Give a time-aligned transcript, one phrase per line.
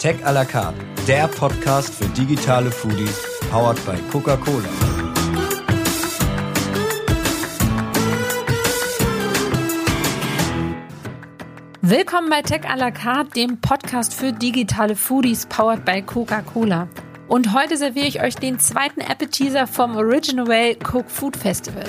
[0.00, 4.64] Tech à la carte, der Podcast für digitale Foodies, powered by Coca-Cola.
[11.82, 16.88] Willkommen bei Tech à la carte, dem Podcast für digitale Foodies, powered by Coca-Cola.
[17.28, 21.84] Und heute serviere ich euch den zweiten Appetizer vom Original Way Coke Food Festival.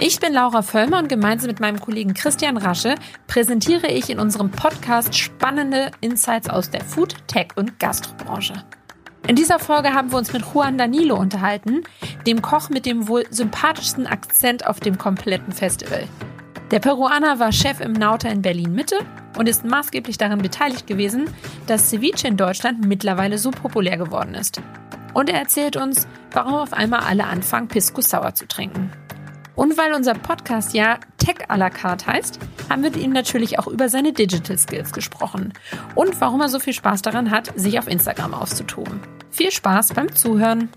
[0.00, 2.94] Ich bin Laura Völlmer und gemeinsam mit meinem Kollegen Christian Rasche
[3.26, 8.64] präsentiere ich in unserem Podcast spannende Insights aus der Food, Tech und Gastrobranche.
[9.26, 11.82] In dieser Folge haben wir uns mit Juan Danilo unterhalten,
[12.28, 16.04] dem Koch mit dem wohl sympathischsten Akzent auf dem kompletten Festival.
[16.70, 19.00] Der Peruaner war Chef im Nauta in Berlin Mitte
[19.36, 21.28] und ist maßgeblich daran beteiligt gewesen,
[21.66, 24.62] dass Ceviche in Deutschland mittlerweile so populär geworden ist.
[25.12, 28.92] Und er erzählt uns, warum auf einmal alle anfangen, Pisco Sauer zu trinken.
[29.58, 32.38] Und weil unser Podcast ja Tech à la carte heißt,
[32.70, 35.52] haben wir mit ihm natürlich auch über seine Digital Skills gesprochen
[35.96, 39.00] und warum er so viel Spaß daran hat, sich auf Instagram auszutoben.
[39.32, 40.68] Viel Spaß beim Zuhören!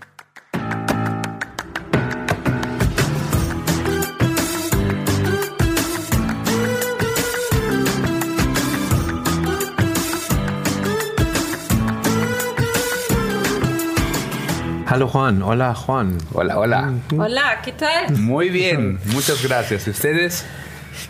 [14.92, 16.18] Hallo Juan, hola Juan.
[16.34, 16.92] Hola, hola.
[17.16, 18.14] Hola, ¿qué tal?
[18.18, 19.88] Muy bien, muchas gracias.
[19.88, 20.44] ¿Ustedes?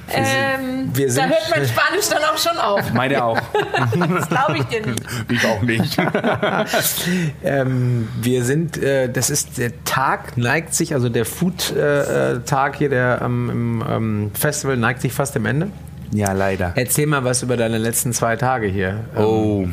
[0.08, 2.92] Ähm, Wir da sind- hört mein Spanisch dann auch schon auf.
[2.94, 3.36] Meine auch.
[4.14, 5.02] Das glaube ich dir nicht.
[5.28, 5.96] Ich auch nicht.
[7.42, 13.20] Ähm, wir sind, äh, das ist der Tag neigt sich, also der Food-Tag hier, der
[13.24, 15.68] ähm, im ähm, Festival neigt sich fast dem Ende.
[16.12, 16.70] Ja, leider.
[16.76, 19.00] Erzähl mal was über deine letzten zwei Tage hier.
[19.16, 19.66] Ähm, Oh,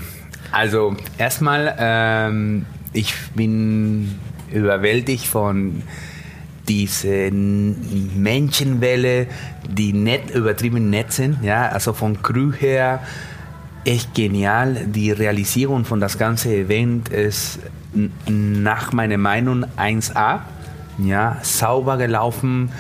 [0.52, 4.19] also erstmal, ähm, ich bin
[4.51, 5.83] überwältigt von
[6.67, 9.27] dieser Menschenwelle,
[9.67, 11.43] die nett, übertrieben nett sind.
[11.43, 13.01] Ja, also von Crew her
[13.85, 14.85] echt genial.
[14.85, 17.59] Die Realisierung von das ganze Event ist
[18.27, 20.39] nach meiner Meinung 1A.
[20.99, 22.71] Ja, sauber gelaufen,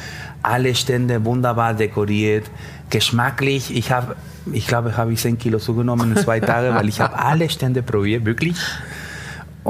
[0.43, 2.49] alle Stände wunderbar dekoriert,
[2.89, 3.75] geschmacklich.
[3.75, 4.15] Ich habe,
[4.51, 7.81] ich glaube, habe ich 10 Kilo zugenommen in zwei Tagen, weil ich habe alle Stände
[7.81, 8.57] probiert, wirklich.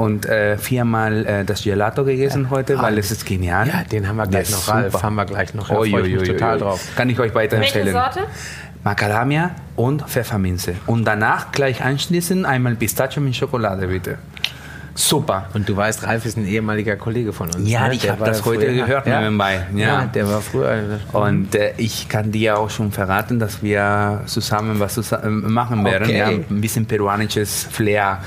[0.00, 3.68] Und äh, viermal äh, das Gelato gegessen heute, weil es ist genial.
[3.68, 5.68] Ja, den haben wir gleich Der noch, Ralf, haben wir gleich noch.
[5.68, 6.80] Da Oi, freue ich mich total drauf.
[6.96, 7.92] Kann ich euch Welche weiterempfehlen.
[7.92, 8.20] Sorte?
[8.82, 10.76] Macadamia und Pfefferminze.
[10.86, 14.16] Und danach gleich anschließend einmal Pistachio mit Schokolade, bitte.
[14.94, 15.46] Super.
[15.54, 17.68] Und du weißt, Ralf ist ein ehemaliger Kollege von uns.
[17.68, 17.94] Ja, ne?
[17.94, 19.20] ich Der hab war das heute früher- gehört ja.
[19.20, 19.86] nebenbei, ja.
[19.86, 20.04] Ja.
[20.06, 21.00] der war früher.
[21.12, 26.04] Und äh, ich kann dir auch schon verraten, dass wir zusammen was zusammen machen werden.
[26.04, 26.18] Okay.
[26.18, 28.18] Ja, ein bisschen peruanisches Flair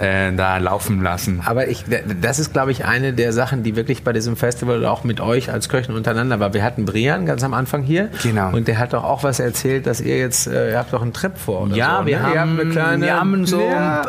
[0.00, 1.42] äh, da laufen lassen.
[1.44, 1.84] Aber ich,
[2.20, 5.50] das ist, glaube ich, eine der Sachen, die wirklich bei diesem Festival auch mit euch
[5.52, 6.54] als Köchen untereinander war.
[6.54, 8.08] Wir hatten Brian ganz am Anfang hier.
[8.22, 8.50] Genau.
[8.52, 11.12] Und der hat doch auch was erzählt, dass ihr jetzt, äh, ihr habt doch einen
[11.12, 11.68] Trip vor.
[11.74, 12.22] Ja, so, wir, ne?
[12.22, 13.60] haben, Ihr habt eine kleine, wir haben so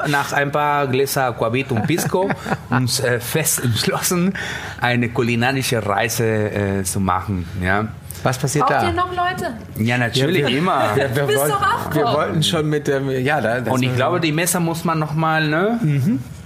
[0.07, 2.29] nach ein paar Gläser Aquavit und Pisco
[2.69, 4.33] uns äh, fest entschlossen,
[4.81, 7.47] eine kulinarische Reise äh, zu machen.
[7.61, 7.87] Ja,
[8.23, 8.87] Was passiert Braucht da?
[8.87, 9.53] ihr noch Leute?
[9.77, 10.81] ja natürlich Ja, wir- immer.
[10.97, 13.83] Ja, wir, bist wollten, doch auch wir wollten schon mit dem, ja, da, das Und
[13.83, 15.79] ich glaube, die Messer muss man nochmal, ne?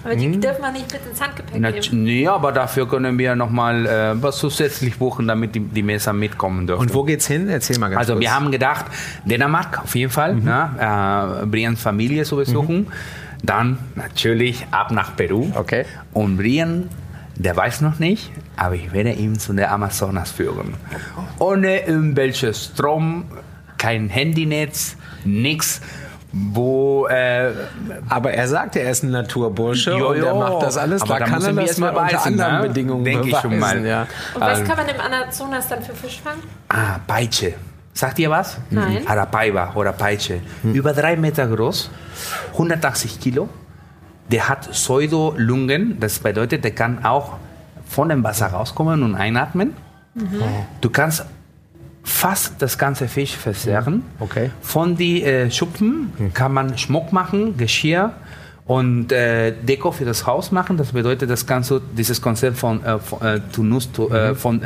[0.04, 2.04] Aber die dürfen wir nicht mit ins Handgepäck Nat- nehmen.
[2.04, 6.66] Nee, aber dafür können wir nochmal äh, was zusätzlich buchen, damit die, die Messer mitkommen
[6.66, 6.82] dürfen.
[6.82, 7.50] Und wo geht's hin?
[7.50, 8.22] Erzähl mal ganz Also kurz.
[8.24, 8.86] wir haben gedacht,
[9.26, 12.88] Dänemark auf jeden Fall, ne, äh, Brians Familie zu besuchen.
[13.44, 15.52] Dann natürlich ab nach Peru.
[15.56, 15.86] Okay.
[16.14, 16.90] Und Brian,
[17.36, 20.74] der weiß noch nicht, aber ich werde ihn zu der Amazonas führen.
[21.40, 23.26] Ohne irgendwelches Strom,
[23.78, 25.82] kein Handynetz, nix.
[26.34, 27.52] Wo äh,
[28.10, 31.02] Aber er sagt, er ist ein Naturbursche Jo, und er macht das alles.
[31.02, 32.68] Aber da da kann er das mal unter beweisen, anderen ne?
[32.68, 33.86] Bedingungen Denke ich schon mal.
[33.86, 34.08] Ja.
[34.34, 36.44] Und was kann man im Amazonas dann für Fisch fangen?
[36.68, 37.54] Ah, Peitsche.
[37.98, 38.58] Sagt ihr was?
[38.70, 39.08] Nein.
[39.08, 40.42] Arapaiba oder Peitsche.
[40.64, 41.90] Über drei Meter groß,
[42.54, 43.50] 180 Kilo.
[44.30, 47.38] Der hat Pseudolungen, das bedeutet, der kann auch
[47.88, 49.74] von dem Wasser rauskommen und einatmen.
[50.80, 51.26] Du kannst
[52.04, 54.04] fast das ganze Fisch verzehren.
[54.20, 54.52] Okay.
[54.62, 58.14] Von die äh, Schupfen kann man Schmuck machen, Geschirr
[58.68, 60.78] und äh, Deko für das Haus machen.
[60.78, 64.62] Das bedeutet das ganze dieses Konzept von äh, von, äh, Tunus tu, äh, von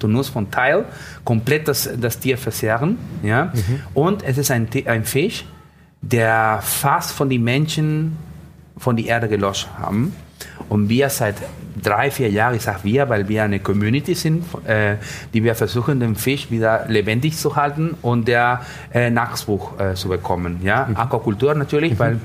[0.00, 0.84] Tunus von Teil
[1.24, 2.98] komplett das, das Tier verzehren.
[3.22, 3.52] Ja?
[3.94, 5.44] Und es ist ein, ein Fisch,
[6.02, 8.16] der fast von den Menschen
[8.76, 10.14] von die Erde gelöscht haben.
[10.68, 11.36] Und wir seit
[11.82, 14.96] drei, vier Jahren, ich sage wir, weil wir eine Community sind, äh,
[15.34, 18.60] die wir versuchen, den Fisch wieder lebendig zu halten und der
[18.92, 20.60] äh, Nachwuchs äh, zu bekommen.
[20.62, 20.88] Ja?
[20.94, 22.20] Aquakultur natürlich, weil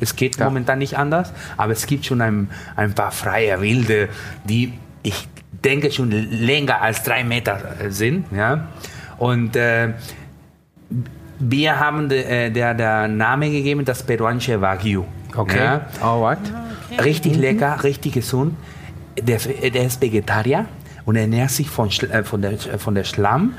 [0.00, 4.08] es geht momentan nicht anders, aber es gibt schon ein, ein paar freie Wilde,
[4.44, 4.72] die
[5.02, 5.28] ich
[5.64, 8.26] denke schon länger als drei Meter sind.
[8.32, 8.68] Ja?
[9.18, 9.90] Und äh,
[11.38, 15.04] wir haben de, äh, der, der Name gegeben, das peruanische Wagyu.
[15.36, 15.58] Okay.
[15.58, 15.86] Ja?
[16.00, 16.38] Alright.
[17.02, 18.54] Richtig lecker, richtig gesund.
[19.20, 20.66] Der, der ist Vegetarier
[21.04, 23.54] und ernährt sich von, äh, von, der, von der Schlamm.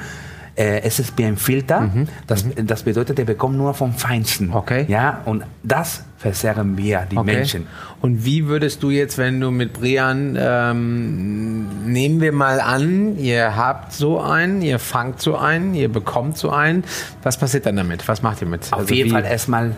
[0.55, 1.89] Äh, es ist wie ein Filter.
[2.27, 4.51] Das, das bedeutet, er bekommt nur vom Feinsten.
[4.53, 4.85] Okay.
[4.87, 7.35] Ja, und das verzehren wir, die Okay.
[7.35, 7.67] Menschen.
[8.01, 13.55] Und wie würdest du jetzt, wenn du mit Brian, ähm, nehmen wir mal an, ihr
[13.55, 16.83] habt so einen, ihr fangt so einen, ihr bekommt so einen,
[17.23, 18.07] was passiert dann damit?
[18.07, 18.61] Was macht ihr mit?
[18.71, 19.75] Auf Also jeden wie- Fall erstmal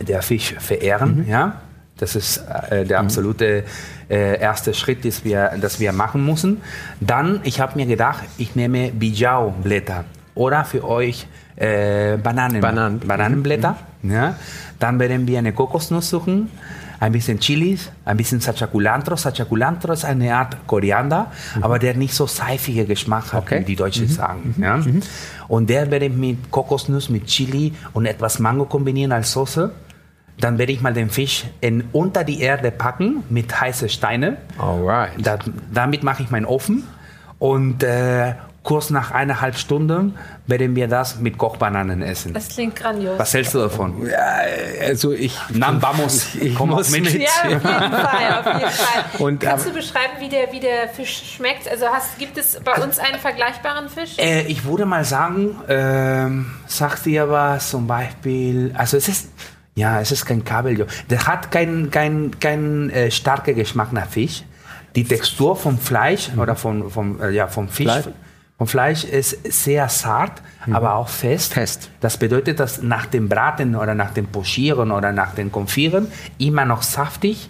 [0.00, 1.28] der Fisch verehren, Mhm.
[1.30, 1.60] ja.
[2.00, 2.38] Das ist
[2.70, 3.64] äh, der absolute
[4.08, 6.62] äh, erste Schritt, das wir, das wir machen müssen.
[7.00, 10.04] Dann, ich habe mir gedacht, ich nehme Bijau-Blätter
[10.34, 11.26] oder für euch
[11.56, 13.00] äh, Bananen, Bananen.
[13.00, 13.76] Bananenblätter.
[14.02, 14.34] Ja.
[14.78, 16.48] Dann werden wir eine Kokosnuss suchen,
[17.00, 19.16] ein bisschen Chilis, ein bisschen Sachaculantro.
[19.16, 21.30] Sachaculantro ist eine Art Koriander,
[21.60, 23.60] aber der nicht so seifige Geschmack hat, Okay.
[23.60, 24.54] wie die Deutschen sagen.
[24.58, 24.80] Ja.
[25.48, 29.70] Und der werde ich mit Kokosnuss, mit Chili und etwas Mango kombinieren als Soße.
[30.40, 34.36] Dann werde ich mal den Fisch in, unter die Erde packen mit heißen Steinen.
[34.58, 35.12] Alright.
[35.18, 35.38] Da,
[35.72, 36.84] damit mache ich meinen Ofen
[37.38, 40.16] und äh, kurz nach eineinhalb Stunden
[40.46, 42.34] werden wir das mit Kochbananen essen.
[42.34, 43.18] Das klingt grandios.
[43.18, 44.08] Was hältst du davon?
[44.80, 46.34] Also ich, Nam, vamos.
[46.34, 47.04] ich Komm muss auch mit.
[47.04, 47.22] mit.
[47.22, 49.04] Ja, auf jeden Fall, auf jeden Fall.
[49.18, 51.68] Und, Kannst ähm, du beschreiben, wie der, wie der Fisch schmeckt?
[51.68, 54.18] Also hast, gibt es bei uns einen vergleichbaren Fisch?
[54.18, 59.28] Äh, ich würde mal sagen, ähm, sagt dir aber zum Beispiel, also es ist,
[59.74, 60.86] ja, es ist kein Kabeljau.
[61.08, 64.44] Der hat keinen kein, kein, äh, starken Geschmack nach Fisch.
[64.96, 68.08] Die Textur vom Fleisch oder vom, vom, äh, ja, vom Fisch, Fleisch?
[68.58, 71.54] vom Fleisch ist sehr zart, aber auch fest.
[71.54, 71.90] Fest.
[72.00, 76.08] Das bedeutet, dass nach dem Braten oder nach dem Pochieren oder nach dem Konfieren
[76.38, 77.48] immer noch saftig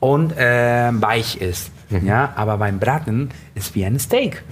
[0.00, 1.70] und äh, weich ist.
[2.04, 4.42] Ja, aber beim Braten ist wie ein Steak.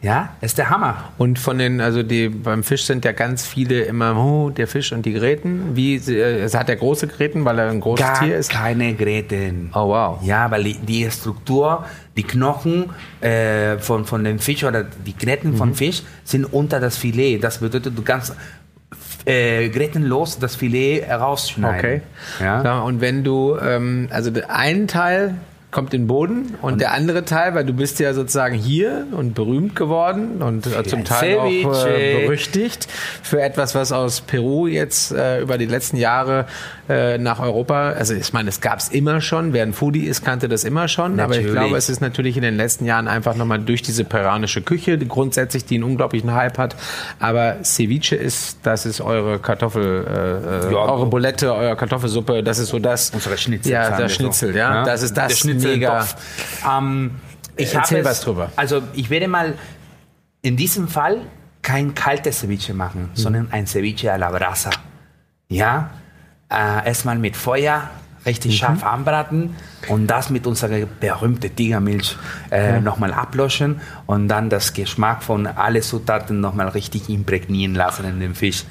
[0.00, 1.10] Ja, ist der Hammer.
[1.18, 4.92] Und von den, also die beim Fisch sind ja ganz viele immer, oh, der Fisch
[4.92, 5.74] und die Gräten.
[5.74, 8.50] Wie äh, es hat der große Gräten, weil er ein großes Gar Tier ist?
[8.50, 9.70] keine Gräten.
[9.74, 10.18] Oh wow.
[10.22, 11.84] Ja, weil die, die Struktur,
[12.16, 15.56] die Knochen äh, von, von dem Fisch oder die Gräten Mhm.
[15.56, 17.38] vom Fisch sind unter das Filet.
[17.40, 18.36] Das bedeutet, du kannst
[19.26, 21.78] äh, grätenlos das Filet rausschneiden.
[21.78, 22.00] Okay.
[22.40, 22.62] Ja.
[22.62, 25.34] Ja, und wenn du, ähm, also der ein Teil
[25.74, 29.34] kommt in den Boden und, der andere Teil, weil du bist ja sozusagen hier und
[29.34, 32.86] berühmt geworden und äh, zum Teil auch äh, berüchtigt
[33.22, 36.46] für etwas, was aus Peru jetzt äh, über die letzten Jahre
[36.88, 40.24] äh, nach Europa, also ich meine, es gab es immer schon, wer ein Foodie ist,
[40.24, 41.52] kannte das immer schon, aber ich Natürlich.
[41.52, 45.08] glaube, es ist natürlich in den letzten Jahren einfach nochmal durch diese peruanische Küche, die
[45.08, 46.76] grundsätzlich, die einen unglaublichen Hype hat,
[47.18, 50.78] aber Ceviche ist, das ist eure Kartoffel, äh, äh, Ja.
[50.78, 53.10] eure Bulette, eure Kartoffelsuppe, das ist so das.
[53.10, 53.72] Unsere Schnitzel.
[53.72, 54.20] Ja, das so.
[54.20, 54.84] Schnitzel, ja.
[54.84, 55.98] Das ist das Der Schnitzel mega.
[56.00, 56.16] Topf.
[56.68, 57.10] Ähm,
[57.56, 58.50] ich Erzähl habe was es- drüber.
[58.56, 59.54] Also ich werde mal
[60.42, 61.18] in diesem Fall
[61.62, 63.16] kein kaltes Ceviche machen, Mhm.
[63.16, 64.70] sondern ein Ceviche a la brasa.
[65.48, 65.90] Ja,
[66.50, 67.88] äh, erstmal mit Feuer
[68.26, 68.56] richtig Mhm.
[68.56, 69.54] scharf anbraten
[69.88, 72.16] und das mit unserer berühmten Tigermilch
[72.50, 78.20] äh, nochmal ablöschen und dann das Geschmack von alle Zutaten nochmal richtig imprägnieren lassen in
[78.20, 78.64] den Fisch.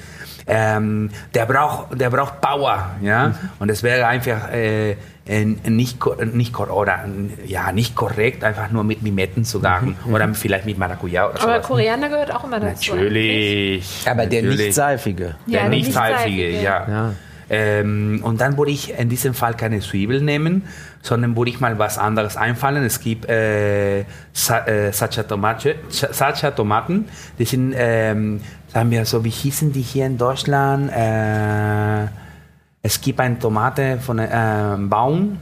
[0.47, 3.35] Ähm, der braucht, der braucht Power, ja, Mhm.
[3.59, 8.71] und es wäre einfach äh, nicht, ko- nicht, kor- oder, äh, ja, nicht korrekt, einfach
[8.71, 10.13] nur mit Limetten zu garen Mhm.
[10.13, 11.65] oder vielleicht mit Maracuja oder Aber sowas.
[11.67, 12.93] Koriander gehört auch immer dazu.
[12.93, 14.03] Natürlich.
[14.05, 14.65] Aber der natürlich.
[14.67, 15.35] nicht seifige.
[15.45, 16.87] Ja, Der der nicht nicht ja.
[16.89, 17.13] Ja.
[17.49, 20.63] Ähm, und dann würde ich in diesem Fall keine Zwiebel nehmen,
[21.01, 22.83] sondern würde ich mal was anderes einfallen.
[22.83, 27.05] Es gibt äh, Sa äh, Sacha, Tomate, Sacha Tomaten,
[27.37, 28.41] die sind, ähm,
[28.73, 30.89] sagen wir so, wie hießen die hier in Deutschland?
[30.91, 32.07] Äh,
[32.85, 35.37] es gibt eine Tomate von einem Baum,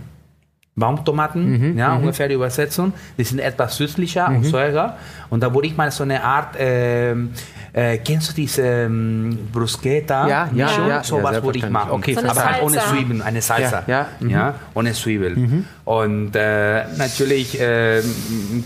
[0.74, 2.94] Baumtomaten, ja, ungefähr die Übersetzung.
[3.18, 4.98] Die sind etwas süßlicher und säurer.
[5.30, 7.32] Und da würde ich mal so eine Art, ähm,
[7.74, 10.28] äh, kennst du diese ähm, Bruschetta?
[10.28, 11.92] Ja, ja, ja, ja, So was ja, würde ich machen.
[11.92, 12.78] Okay, So aber halt ohne.
[12.80, 13.84] Zwiebeln, eine Salsa.
[13.88, 15.66] Ja, ja, ja, ohne Zwiebeln.
[15.86, 18.02] Und äh, natürlich äh,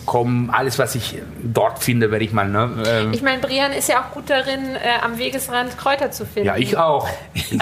[0.06, 2.48] kommen alles, was ich dort finde, werde ich mal.
[2.50, 6.26] Ne, äh, Ich meine, Brian ist ja auch gut darin, äh, am Wegesrand Kräuter zu
[6.26, 6.48] finden.
[6.48, 7.08] ja, ich auch.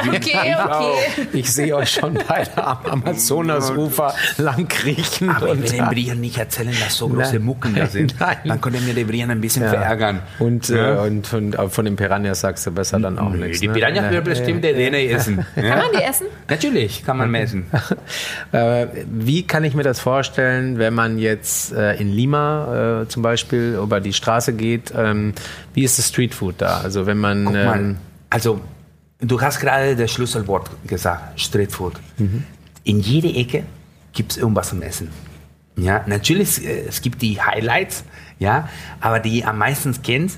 [0.07, 1.27] Okay, okay.
[1.33, 5.29] Ich sehe euch schon beide am Amazonasufer lang kriechen.
[5.29, 7.41] Aber ich will dem Brian nicht erzählen, dass so große Nein.
[7.43, 8.15] Mucken da sind.
[8.19, 8.37] Nein.
[8.45, 10.21] Dann könnte mir der Brian ein bisschen verärgern.
[10.39, 11.03] und, Ja.
[11.03, 13.59] äh, und von, äh, von den Piranhas sagst du besser dann auch nichts.
[13.59, 13.73] Die ne?
[13.73, 15.45] Piranha will bestimmt der DNA essen.
[15.55, 15.75] Kann Ja?
[15.77, 16.27] man die essen?
[16.49, 17.65] Natürlich kann man messen.
[18.51, 23.23] Äh, wie kann ich mir das vorstellen, wenn man jetzt äh, in Lima äh, zum
[23.23, 24.93] Beispiel über die Straße geht?
[24.95, 25.33] Ähm,
[25.73, 26.81] wie ist das Streetfood da?
[26.81, 27.97] Also wenn man Guck mal, ähm,
[28.29, 28.59] also
[29.19, 31.93] du hast gerade das Schlüsselwort gesagt, Streetfood.
[32.17, 32.43] Mhm.
[32.83, 33.63] In jeder Ecke
[34.13, 35.09] gibt es irgendwas zum Essen.
[35.75, 38.03] Ja, natürlich, äh, es gibt die Highlights,
[38.39, 38.69] ja,
[39.01, 40.33] aber die am meisten kennt,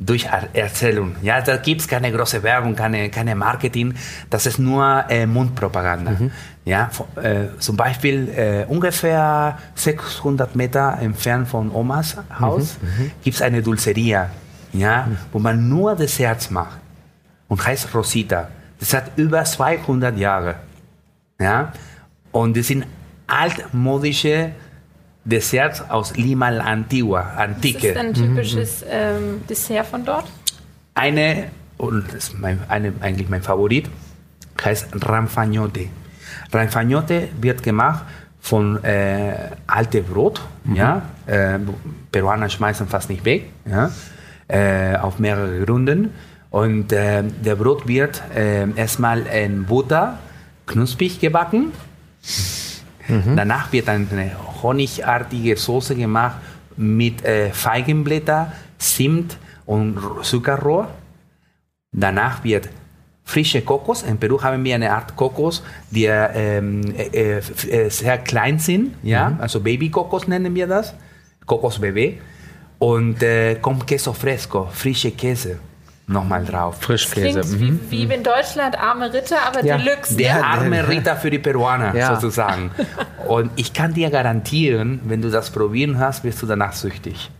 [0.00, 1.16] durch Er- Erzählung.
[1.22, 3.94] Ja, da gibt es keine große Werbung, keine, keine Marketing.
[4.30, 6.12] Das ist nur äh, Mundpropaganda.
[6.64, 12.76] Ja, vo- äh, zum Beispiel äh, ungefähr 600 Meter entfernt von Omas Haus
[13.24, 14.30] gibt es eine Dulceria,
[14.72, 16.78] ja, wo man nur Desserts macht
[17.48, 18.48] und heißt Rosita.
[18.78, 20.54] Das hat über 200 Jahre.
[21.40, 21.72] Ja?
[22.30, 22.86] Und das sind
[23.28, 24.50] altmodische
[25.24, 27.88] Desserts aus Lima la Antigua, Was Antike.
[27.88, 30.24] ist ein typisches ähm, Dessert von dort?
[30.94, 31.44] Eine,
[31.76, 33.88] und das ist mein, eine, eigentlich mein Favorit,
[34.64, 35.86] heißt Ranfagnote.
[36.52, 38.04] Ranfagnote wird gemacht
[38.40, 40.40] von äh, alte Brot,
[40.74, 41.58] ja, äh,
[42.10, 43.90] Peruaner schmeißen fast nicht weg, ja,
[44.48, 46.10] äh, auf mehrere Gründen.
[46.50, 50.18] Und äh, der Brot wird äh, erstmal in Butter
[50.66, 51.72] knusprig gebacken.
[53.08, 56.36] Danach wird eine honigartige Soße gemacht
[56.76, 60.88] mit äh, Feigenblätter, Zimt und Zuckerrohr.
[61.90, 62.68] Danach wird
[63.24, 64.02] frische Kokos.
[64.02, 68.94] In Peru haben wir eine Art Kokos, die ähm, äh, äh, äh, sehr klein sind,
[69.02, 70.94] ja, also Babykokos nennen wir das,
[71.46, 72.14] Kokos Bebé.
[72.78, 75.58] Und äh, kommt Queso fresco, frische Käse
[76.08, 76.78] nochmal drauf.
[76.80, 77.40] Frischkäse.
[77.40, 77.80] Klingt Mhm.
[77.90, 79.76] wie, wie in Deutschland arme Ritter, aber Ja.
[79.78, 80.16] Deluxe.
[80.16, 80.44] Der ne?
[80.44, 82.14] arme Ritter für die Peruaner, Ja.
[82.14, 82.70] sozusagen.
[83.26, 87.30] Und ich kann dir garantieren, wenn du das probieren hast, wirst du danach süchtig.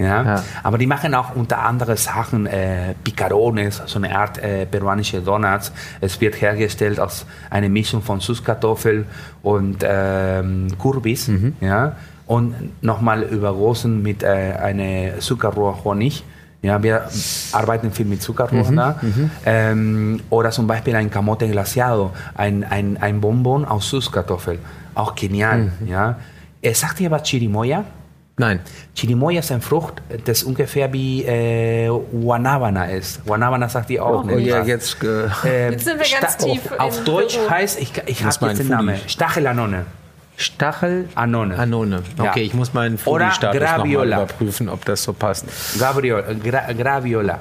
[0.00, 0.22] Ja?
[0.22, 0.42] Ja.
[0.62, 5.72] Aber die machen auch unter anderem Sachen, äh, Picarones, so eine Art äh, peruanische Donuts.
[6.00, 9.06] Es wird hergestellt aus einer Mischung von Süßkartoffel
[9.42, 11.28] und ähm, Kürbis.
[11.60, 11.96] Ja?
[12.26, 14.26] Und nochmal übergossen mit äh,
[14.62, 16.22] einer Zuckerrohr-Honig.
[16.60, 17.08] Ja, wir
[17.52, 18.98] arbeiten viel mit Zuckerrohr da.
[19.46, 24.58] Ähm, oder zum Beispiel ein Camote glaciado, ein, ein, ein Bonbon aus Süßkartoffel.
[24.94, 25.70] Auch genial.
[25.86, 26.16] Ja.
[26.60, 27.84] Äh, sagt ihr was Chirimoya?
[28.40, 28.60] Nein.
[28.94, 33.24] Chirimoya ist eine Frucht, das ungefähr wie äh, Guanabana ist.
[33.24, 34.24] Guanabana sagt ihr auch.
[34.24, 34.66] Oh, nicht ja, wahr?
[34.66, 34.96] jetzt.
[35.44, 37.50] Äh, Jetzt sind wir ganz Sta- tief Auf in Deutsch Peru.
[37.50, 39.08] heißt, ich, ich habe jetzt den Namen, Foodie.
[40.38, 41.06] Stachelanone.
[41.08, 41.08] Stachel.
[41.16, 41.58] Anone.
[41.58, 42.02] Anone.
[42.16, 42.30] Ja.
[42.30, 45.46] Okay, ich muss meinen Foodie-Status nochmal überprüfen, ob das so passt.
[45.78, 47.40] Gabriel, Gra, Graviola.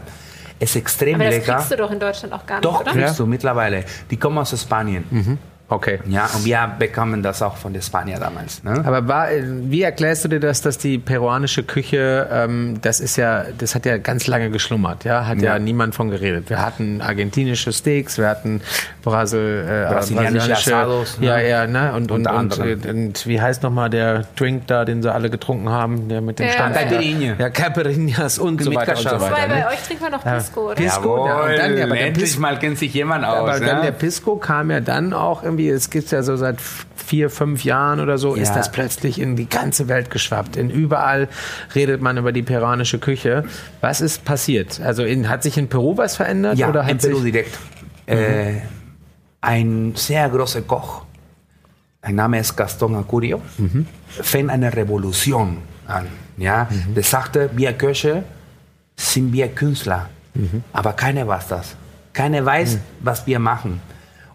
[0.59, 1.55] Ist extrem Aber das lecker.
[1.57, 2.91] kriegst du doch in Deutschland auch gar nicht, Doch, oder?
[2.91, 3.83] kriegst du mittlerweile.
[4.09, 5.37] Die kommen aus Spanien.
[5.69, 5.99] Okay.
[6.07, 8.63] Ja, und wir bekommen das auch von den Spaniern damals.
[8.63, 8.81] Ne?
[8.85, 13.17] Aber war, äh, wie erklärst du dir das, dass die peruanische Küche, ähm, das ist
[13.17, 15.59] ja, das hat ja ganz lange geschlummert, ja, hat ja, Ja.
[15.59, 16.49] niemand von geredet.
[16.49, 18.61] Wir hatten argentinische Steaks, wir hatten
[19.03, 21.27] Brasil, äh, Brasilianische Asados, ne?
[21.27, 22.81] ja, ja, ne, und und, und, anderem.
[22.85, 26.39] äh, und wie heißt nochmal der Drink da, den sie alle getrunken haben, der mit
[26.39, 26.81] dem Ja, Stand, ja.
[26.83, 27.33] Caipirinha.
[27.37, 29.19] ja, Caipirinhas und so Mit weiter und so weiter.
[29.19, 29.65] Wobei Ne?
[29.67, 30.75] bei euch trinkt man noch Pisco, oder?
[30.75, 33.37] Pisco, ja, und dann, ja, aber der endlich Pisco- mal kennt sich jemand aus.
[33.49, 33.83] Aber dann ne?
[33.83, 36.59] der Pisco kam ja dann auch irgendwie, es gibt ja so seit
[36.95, 38.55] vier, fünf Jahren oder so, ist Ja.
[38.55, 40.55] das plötzlich in die ganze Welt geschwappt.
[40.57, 41.27] In überall
[41.75, 43.43] redet man über die peruanische Küche.
[43.81, 44.79] Was ist passiert?
[44.81, 46.57] Also in, hat sich in Peru was verändert?
[46.57, 47.57] Ja, oder hat in Peru direkt.
[48.05, 48.61] Äh,
[49.41, 51.03] ein sehr großer Koch,
[52.01, 53.41] sein Name ist Gaston Acurio,
[54.09, 56.07] fängt eine Revolution an.
[56.37, 56.67] Ja?
[56.95, 58.23] Der sagte, wir Köche
[58.95, 60.09] sind wir Künstler,
[60.73, 61.75] aber keiner weiß das.
[62.13, 63.79] Keiner weiß, was wir machen.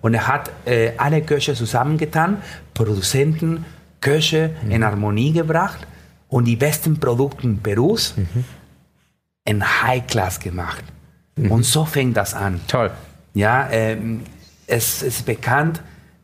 [0.03, 2.43] Und er hat äh, alle Köche zusammengetan,
[2.75, 3.65] Produzenten,
[4.01, 5.87] Köche in Harmonie gebracht
[6.29, 8.15] und die besten Produkte Perus
[9.45, 10.85] in High Class gemacht.
[11.37, 12.61] Und so fängt das an.
[12.67, 12.91] Toll.
[13.33, 14.23] Ja, ähm,
[14.67, 15.81] es ist bekannt,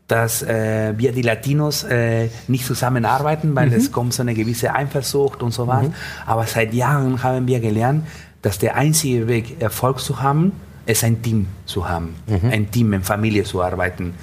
[0.08, 5.42] dass äh, wir die Latinos äh, nicht zusammenarbeiten, weil es kommt so eine gewisse Eifersucht
[5.42, 5.86] und sowas.
[6.26, 8.06] Aber seit Jahren haben wir gelernt,
[8.42, 10.52] dass der einzige Weg, Erfolg zu haben,
[10.88, 12.16] ist ein Team zu haben.
[12.50, 14.14] Ein Team, in Familie zu arbeiten.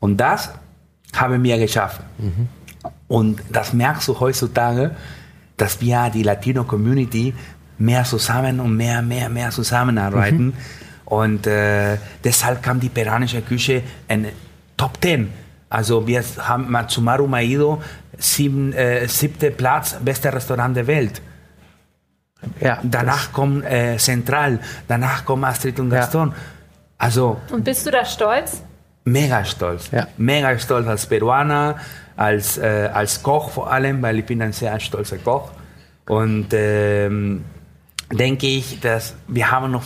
[0.00, 0.50] Und das
[1.14, 2.00] haben wir geschafft.
[3.06, 4.90] Und das merkst du heutzutage,
[5.56, 7.34] dass wir die Latino-Community
[7.78, 10.54] mehr zusammen und mehr, mehr, mehr zusammenarbeiten.
[11.04, 14.26] Und äh, deshalb kam die peruanische Küche in
[14.76, 15.28] Top 10.
[15.70, 17.80] Also wir haben mal zu Maru Maido
[18.18, 21.22] sieben, äh, siebter Platz, bester Restaurant der Welt.
[22.60, 26.32] Ja, Danach kommt äh, Central, danach kommen Astrid und Gaston.
[26.96, 28.62] Also Und bist du da stolz?
[29.04, 29.90] mega stolz.
[29.90, 30.06] Ja.
[30.18, 31.76] Mega stolz als Peruaner,
[32.16, 35.50] als, äh, als Koch vor allem, weil ich bin ein sehr stolzer Koch.
[36.06, 37.44] Und ähm,
[38.12, 39.84] denke ich, dass wir haben noch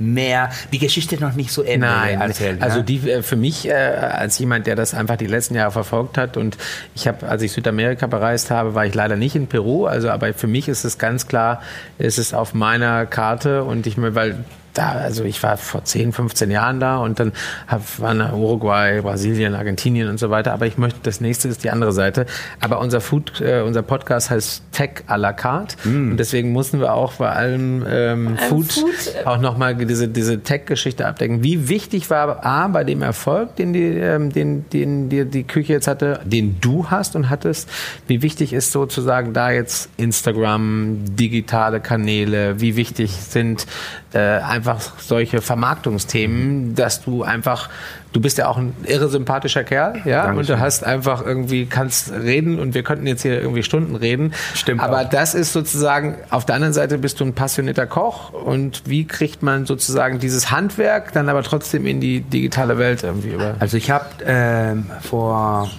[0.00, 2.62] mehr, die Geschichte noch nicht so Ende Nein, erzählt.
[2.62, 6.18] also die äh, für mich äh, als jemand, der das einfach die letzten Jahre verfolgt
[6.18, 6.56] hat und
[6.94, 10.32] ich habe, als ich Südamerika bereist habe, war ich leider nicht in Peru, also aber
[10.34, 11.62] für mich ist es ganz klar,
[11.98, 16.12] ist es auf meiner Karte und ich mir, weil da, also ich war vor 10,
[16.12, 17.32] 15 Jahren da und dann
[17.66, 20.52] hab, war nach Uruguay, Brasilien, Argentinien und so weiter.
[20.52, 22.26] Aber ich möchte, das nächste ist die andere Seite.
[22.60, 25.76] Aber unser Food, äh, unser Podcast heißt Tech à la carte.
[25.84, 26.12] Mm.
[26.12, 30.40] Und deswegen mussten wir auch bei allem ähm, Food, Food äh, auch nochmal diese, diese
[30.40, 31.42] Tech-Geschichte abdecken.
[31.42, 35.72] Wie wichtig war A, bei dem Erfolg, den die, ähm, den, den die, die Küche
[35.72, 37.68] jetzt hatte, den du hast und hattest,
[38.06, 43.66] wie wichtig ist sozusagen da jetzt Instagram, digitale Kanäle, wie wichtig sind
[44.12, 44.18] äh,
[44.60, 47.70] einfach solche Vermarktungsthemen, dass du einfach,
[48.12, 50.38] du bist ja auch ein irre sympathischer Kerl, ja, Dankeschön.
[50.38, 54.34] und du hast einfach irgendwie, kannst reden und wir könnten jetzt hier irgendwie Stunden reden.
[54.54, 54.82] Stimmt.
[54.82, 55.08] Aber auch.
[55.08, 59.42] das ist sozusagen, auf der anderen Seite bist du ein passionierter Koch und wie kriegt
[59.42, 63.54] man sozusagen dieses Handwerk dann aber trotzdem in die digitale Welt irgendwie über?
[63.60, 65.70] Also ich habe äh, vor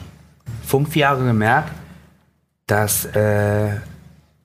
[0.65, 1.71] fünf Jahren gemerkt,
[2.65, 3.69] dass äh,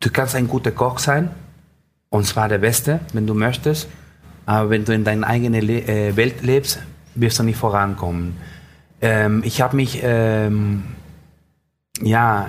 [0.00, 1.30] du kannst ein guter Koch sein
[2.10, 3.88] und zwar der Beste, wenn du möchtest.
[4.46, 6.78] Aber wenn du in deiner eigenen Le äh, Welt lebst,
[7.16, 8.36] wirst du nicht vorankommen.
[9.02, 10.84] Ähm, ich habe mich ähm,
[12.00, 12.48] ja,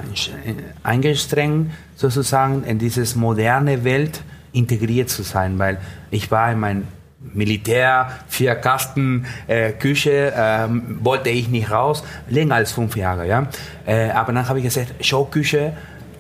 [0.84, 4.22] eingestrengt, sozusagen in dieses moderne Welt
[4.54, 5.80] integriert zu sein, weil
[6.12, 6.88] ich war in meinem
[7.20, 10.68] Militär, vier Kasten, äh, Küche, äh,
[11.04, 13.48] wollte ich nicht raus, länger als fünf Jahre, ja.
[13.86, 15.74] Äh, aber dann habe ich gesagt, Showküche,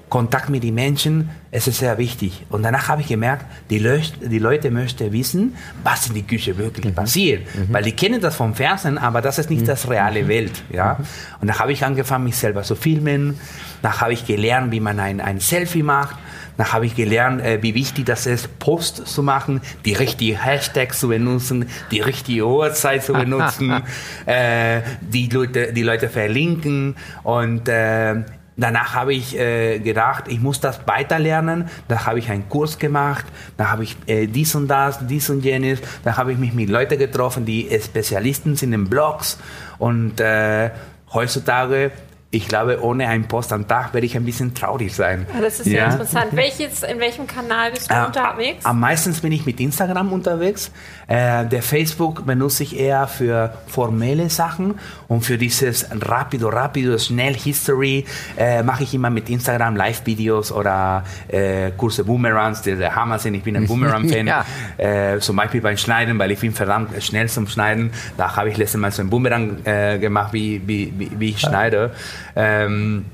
[0.09, 2.45] Kontakt mit den Menschen, es ist sehr wichtig.
[2.49, 6.57] Und danach habe ich gemerkt, die, Le die Leute möchten wissen, was in der Küche
[6.57, 6.95] wirklich mhm.
[6.95, 7.43] passiert.
[7.55, 7.73] Mhm.
[7.73, 9.67] Weil die kennen das vom Fernsehen, aber das ist nicht mhm.
[9.67, 10.63] das reale Welt.
[10.71, 10.93] Ja?
[10.97, 11.05] Mhm.
[11.41, 13.37] Und dann habe ich angefangen, mich selber zu filmen.
[13.81, 16.15] Dann habe ich gelernt, wie man ein, ein Selfie macht.
[16.57, 20.99] Dann habe ich gelernt, äh, wie wichtig das ist, Post zu machen, die richtigen Hashtags
[20.99, 23.83] zu benutzen, die richtige Uhrzeit zu benutzen,
[24.25, 26.95] äh, die, Leute, die Leute verlinken.
[27.23, 28.23] Und äh,
[28.59, 31.69] Danach habe ich äh, gedacht, ich muss das weiterlernen.
[31.87, 33.25] Da habe ich einen Kurs gemacht.
[33.55, 35.79] Da habe ich äh, dies und das, dies und jenes.
[36.03, 39.37] Da habe ich mich mit Leuten getroffen, die Spezialisten sind in Blogs.
[39.77, 40.71] Und äh,
[41.13, 41.91] heutzutage
[42.29, 45.25] ich glaube, ohne einen Post am Tag werde ich ein bisschen traurig sein.
[45.33, 46.27] Ah, das ist ja, ja interessant.
[46.31, 48.65] Welches, in welchem Kanal bist du äh, unterwegs?
[48.65, 50.69] Am meisten bin ich mit Instagram unterwegs.
[51.07, 54.75] Äh, der Facebook benutze ich eher für formelle Sachen
[55.07, 58.05] und für dieses rapido, rapido, schnell History
[58.35, 63.35] äh, mache ich immer mit Instagram Live-Videos oder äh, Kurse Boomerangs, die der Hammer sind.
[63.35, 64.27] Ich bin ein Boomerang-Fan.
[64.27, 64.45] ja.
[64.77, 67.91] Äh, zum Beispiel beim Schneiden, weil ich bin verdammt schnell zum Schneiden.
[68.17, 71.39] Da habe ich letztes Mal so einen Boomerang äh, gemacht, wie, wie, wie, wie ich
[71.39, 71.91] schneide.
[72.35, 73.05] Ähm,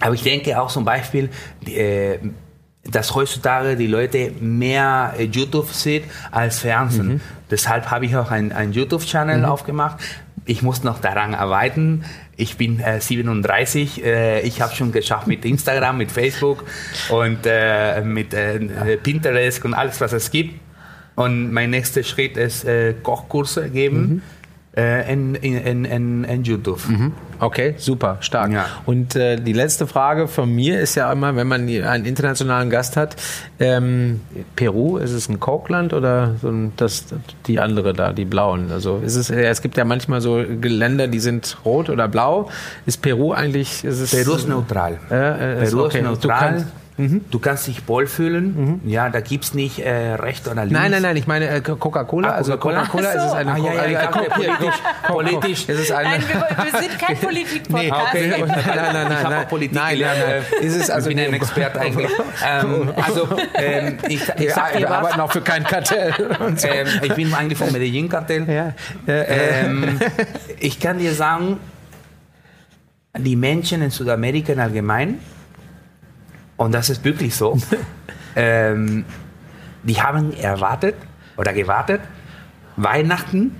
[0.00, 1.28] aber ich denke auch zum Beispiel,
[1.66, 2.18] äh,
[2.84, 7.14] dass heutzutage die Leute mehr äh, YouTube sehen als Fernsehen.
[7.14, 7.20] Mhm.
[7.50, 9.44] Deshalb habe ich auch einen YouTube-Channel mhm.
[9.44, 9.98] aufgemacht.
[10.46, 12.04] Ich muss noch daran arbeiten.
[12.36, 14.02] Ich bin äh, 37.
[14.02, 16.64] Äh, ich habe schon geschafft mit Instagram, mit Facebook
[17.10, 20.58] und äh, mit äh, Pinterest und alles, was es gibt.
[21.16, 22.66] Und mein nächster Schritt ist
[23.02, 24.00] Kochkurse geben.
[24.00, 24.22] Mhm
[24.76, 26.80] äh, in, in, in, in YouTube.
[27.40, 28.52] Okay, super, stark.
[28.52, 28.66] Ja.
[28.86, 32.96] Und äh, die letzte Frage von mir ist ja immer, wenn man einen internationalen Gast
[32.96, 33.16] hat,
[33.58, 34.20] ähm,
[34.56, 37.06] Peru, ist es ein Cokeland oder so ein, das,
[37.46, 38.70] die andere da, die blauen?
[38.70, 42.50] Also ist es, es gibt ja manchmal so Länder, die sind rot oder blau.
[42.86, 43.84] Ist Peru eigentlich?
[43.84, 44.98] Ist es, Peru ist neutral.
[45.10, 45.98] Äh, ist Peru okay.
[45.98, 46.66] ist neutral.
[47.00, 47.24] Mhm.
[47.30, 48.80] Du kannst dich wohlfühlen.
[48.82, 48.88] Mhm.
[48.88, 50.78] Ja, da gibt es nicht äh, recht oder links.
[50.78, 52.28] Nein, nein, nein, ich meine äh, Coca-Cola.
[52.28, 53.18] Ah, also Coca-Cola so.
[53.18, 54.74] ist es eine ah, ja, ja, Coca politisch.
[55.06, 55.68] politisch.
[55.70, 58.14] Ist es eine nein, wir, wir sind kein Politik-Podcast.
[58.14, 58.34] Nee, okay.
[58.38, 59.48] nein, nein, nein, ich nein.
[59.48, 60.66] Politik nein, nein, nein.
[60.66, 62.10] Ist es also ich bin ein Experte eigentlich.
[62.46, 66.12] ähm, also, ähm, ich, ich sag dir Wir arbeiten auch für kein Kartell.
[66.56, 66.68] So.
[66.68, 68.46] Ähm, ich bin eigentlich vom Medellin-Kartell.
[68.48, 68.74] Ja.
[69.06, 69.98] Ähm,
[70.58, 71.58] ich kann dir sagen,
[73.16, 75.18] die Menschen in Südamerika allgemein
[76.60, 77.58] und das ist wirklich so.
[78.36, 79.06] ähm,
[79.82, 80.94] die haben erwartet
[81.38, 82.02] oder gewartet,
[82.76, 83.56] Weihnachten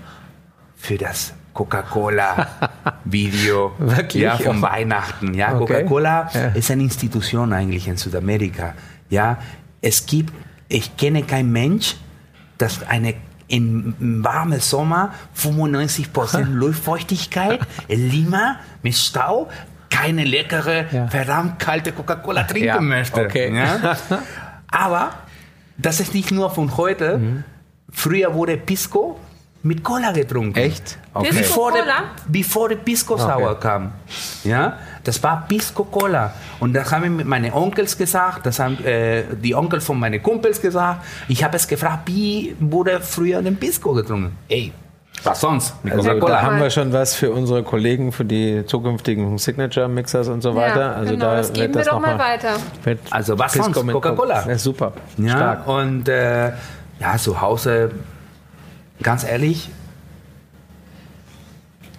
[0.76, 3.72] für das Coca-Cola-Video
[4.12, 5.32] ja, von Weihnachten.
[5.32, 5.84] Ja, okay.
[5.84, 6.48] Coca-Cola ja.
[6.48, 8.74] ist eine Institution eigentlich in Südamerika.
[9.08, 9.38] Ja,
[9.80, 10.34] es gibt,
[10.68, 11.96] ich kenne keinen Mensch,
[12.58, 13.14] das eine
[13.48, 19.48] im warmen Sommer 95% Luftfeuchtigkeit in Lima mit Stau
[20.00, 21.08] keine leckere, ja.
[21.08, 23.24] verdammt kalte Coca-Cola trinken ja, möchte.
[23.24, 23.54] Okay.
[23.54, 23.96] Ja?
[24.70, 25.10] Aber
[25.76, 27.18] das ist nicht nur von heute.
[27.18, 27.44] Mhm.
[27.92, 29.18] Früher wurde Pisco
[29.62, 30.58] mit Cola getrunken.
[30.58, 30.98] Echt?
[31.12, 31.28] Okay.
[31.32, 31.84] Bevor, der,
[32.28, 33.60] bevor der Pisco Sour okay.
[33.60, 33.92] kam.
[34.44, 36.32] Ja, das war Pisco Cola.
[36.60, 41.04] Und das haben meine Onkels gesagt, das haben äh, die Onkel von meinen Kumpels gesagt.
[41.28, 44.36] Ich habe es gefragt, wie wurde früher den Pisco getrunken?
[44.48, 44.72] Ey,
[45.22, 45.74] was sonst?
[45.88, 50.54] Also, da haben wir schon was für unsere Kollegen, für die zukünftigen Signature-Mixers und so
[50.54, 50.80] weiter.
[50.80, 52.56] Ja, also genau, da das geben wir doch mal weiter.
[53.10, 53.92] Also was Pisco sonst?
[53.92, 54.48] Coca-Cola.
[54.48, 54.92] Ja, super.
[55.18, 55.68] Ja, Stark.
[55.68, 56.52] Und äh,
[57.00, 57.90] ja, zu Hause
[59.02, 59.70] ganz ehrlich,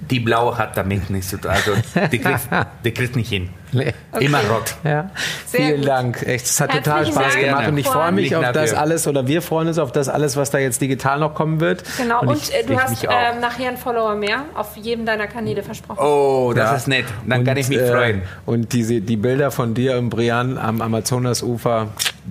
[0.10, 1.52] die blaue hat damit nichts zu tun.
[1.52, 1.74] Also
[2.12, 2.50] die kriegt,
[2.86, 3.50] die kriegt nicht hin.
[3.74, 3.94] Nee.
[4.20, 4.76] Immer rot.
[4.84, 5.10] Ja.
[5.46, 5.88] Sehr Vielen gut.
[5.88, 6.24] Dank.
[6.24, 9.08] Echt, es hat total Herzlichen Spaß Dank, gemacht und ich freue mich auf das alles
[9.08, 11.84] oder wir freuen uns auf das alles, was da jetzt digital noch kommen wird.
[11.98, 15.64] Genau, und, ich- äh, du hast ähm, nachher einen Follower mehr auf jedem deiner Kanäle
[15.64, 16.00] versprochen.
[16.04, 16.76] Oh, das Ja.
[16.76, 17.06] ist nett.
[17.26, 18.22] Dann kann Und, ich mich äh, freuen.
[18.46, 21.88] Und diese, die Bilder von dir und Brian am Amazonasufer,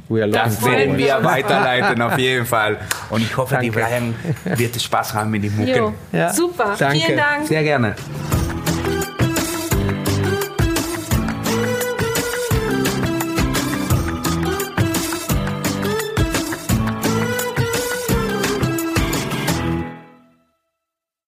[0.09, 2.76] we are Das Werden wir weiterleiten, auf jeden Fall.
[3.11, 3.87] Und ich hoffe, die Danke.
[3.87, 4.14] Brian
[4.59, 5.94] wird Spaß haben mit den Jo, Mucken.
[6.12, 6.33] Ja.
[6.33, 6.74] super.
[6.79, 6.98] Danke.
[6.98, 7.46] Vielen Dank.
[7.46, 7.94] Sehr gerne.